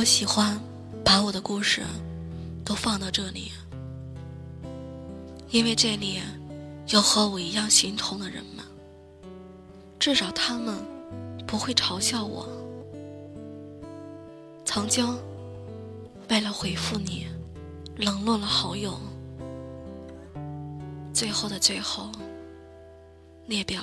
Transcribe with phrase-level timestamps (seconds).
[0.00, 0.58] 我喜欢
[1.04, 1.82] 把我的故事
[2.64, 3.52] 都放到这里，
[5.50, 6.22] 因为这里
[6.88, 8.64] 有和我一样心痛的人们，
[9.98, 10.74] 至少他们
[11.46, 12.48] 不会嘲笑我。
[14.64, 15.06] 曾经
[16.30, 17.26] 为了回复你，
[17.98, 18.98] 冷落了好友，
[21.12, 22.10] 最后的最后，
[23.44, 23.82] 列表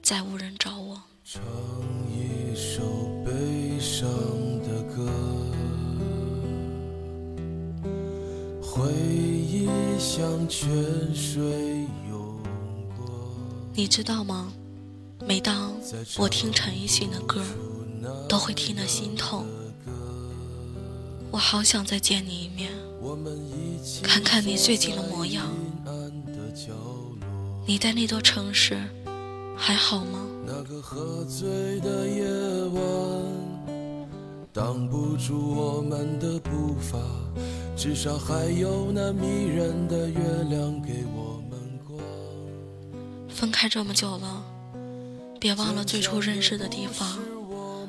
[0.00, 1.02] 再无人找我。
[10.02, 10.68] 像泉
[11.14, 12.42] 水涌
[12.96, 13.06] 过。
[13.72, 14.52] 你知道吗？
[15.24, 15.72] 每当
[16.18, 17.40] 我听陈奕迅的歌，
[18.28, 19.46] 都会听得心痛。
[21.30, 22.72] 我好想再见你一面，
[24.02, 25.46] 看看你最近的模样。
[27.64, 28.82] 你在那座城市
[29.56, 30.26] 还好吗？
[30.44, 32.24] 那个喝醉的夜
[32.74, 32.82] 晚，
[34.54, 36.98] 挡不住我们的步伐，
[37.74, 40.18] 至少还有那迷人的月
[40.50, 41.98] 亮给我们光。
[43.30, 44.44] 分开这么久了，
[45.40, 47.18] 别忘了最初认识的地方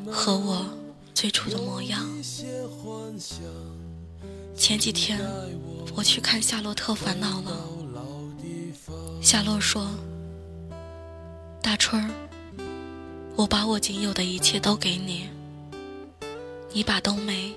[0.09, 0.65] 和我
[1.13, 2.07] 最初的模样。
[4.55, 5.19] 前几天
[5.93, 7.51] 我去看《夏洛特烦恼》了，
[9.21, 9.85] 夏洛说
[11.61, 12.09] ：“大春儿。”
[13.35, 15.27] 我把我仅有的一切都给你，
[16.75, 17.53] 你把冬梅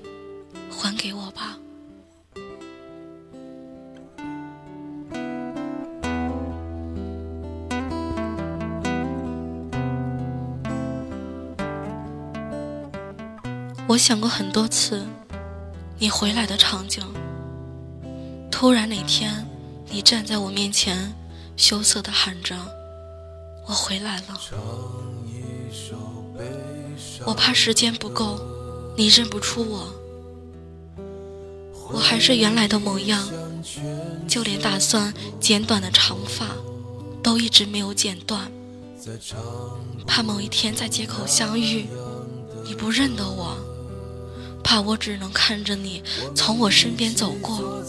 [0.70, 1.58] 还给我吧。
[13.88, 15.06] 我想过很多次
[15.98, 17.02] 你回来的场景，
[18.50, 19.46] 突然哪天
[19.90, 21.14] 你站在我面前，
[21.56, 22.54] 羞涩的喊着
[23.66, 24.38] ：“我回来了。”
[27.24, 28.38] 我怕时间不够，
[28.96, 29.92] 你认不出我，
[31.92, 33.28] 我还是原来的模样，
[34.26, 36.46] 就连打算剪短的长发，
[37.22, 38.50] 都一直没有剪断。
[40.06, 41.86] 怕某一天在街口相遇，
[42.64, 43.58] 你不认得我，
[44.64, 46.02] 怕我只能看着你
[46.34, 47.84] 从我身边走过。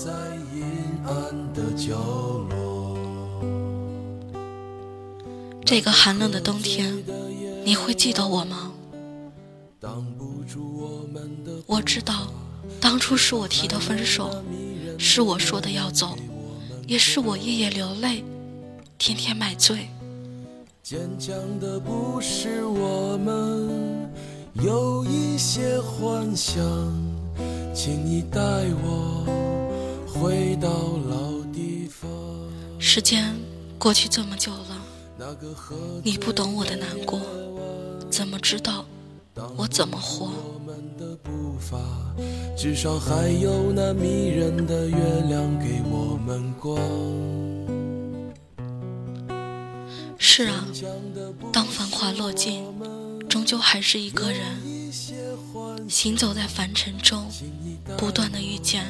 [5.64, 7.02] 这个寒冷的冬天，
[7.64, 8.74] 你会记得我吗？
[11.68, 12.32] 我知道，
[12.82, 14.44] 当初是我提的分手，
[14.98, 16.18] 是我说的要走，
[16.88, 18.24] 也是我夜夜流泪，
[18.98, 19.88] 天天买醉。
[20.82, 24.10] 坚强的不是我们，
[24.56, 26.56] 有一些幻想，
[27.72, 28.40] 请你带
[28.82, 29.26] 我
[30.08, 30.70] 回到
[31.08, 32.10] 老地方。
[32.80, 33.36] 时间
[33.78, 35.38] 过去这么久了，
[36.04, 37.20] 你不懂我的难过，
[38.10, 38.84] 怎么知道？
[39.56, 40.32] 我怎么活？
[42.56, 46.78] 至少还有那迷人的月亮给我们光。
[50.18, 50.66] 是啊，
[51.54, 52.66] 当繁华落尽，
[53.30, 54.42] 终究还是一个人，
[55.88, 57.30] 行走在凡尘中，
[57.98, 58.86] 不断的遇见，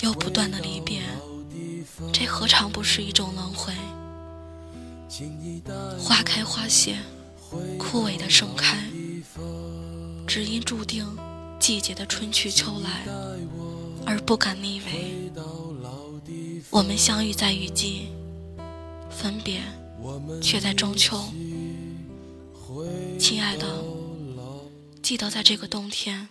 [0.00, 1.02] 又不断的离别，
[2.12, 3.72] 这何尝不是一种轮回？
[5.98, 6.96] 花开花谢，
[7.78, 8.76] 枯萎的盛开。
[10.26, 11.06] 只因注定
[11.58, 13.04] 季节的春去秋来，
[14.06, 15.30] 而不敢逆违。
[16.70, 18.08] 我们相遇在雨季，
[19.10, 19.62] 分别
[20.42, 21.18] 却在中秋。
[23.18, 23.82] 亲爱的，
[25.02, 26.28] 记得在这个冬天，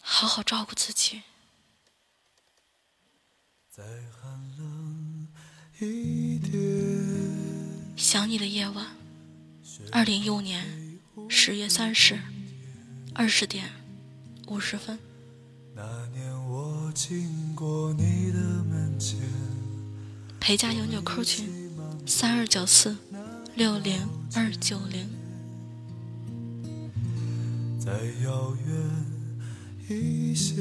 [0.00, 1.22] 好好照顾自己。
[7.96, 8.86] 想你的夜晚，
[9.90, 10.66] 二零一五年
[11.32, 12.18] 十月三十。
[13.14, 13.70] 二十点
[14.48, 14.98] 五十分。
[20.40, 21.48] 陪家有纽扣群：
[22.04, 22.96] 三二九四
[23.54, 24.00] 六零
[24.34, 25.08] 二九零。
[27.78, 27.92] 再
[28.24, 28.76] 遥远
[29.88, 30.56] 一些，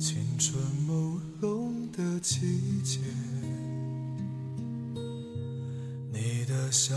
[0.00, 2.98] 青春朦胧的季节，
[6.12, 6.96] 你的笑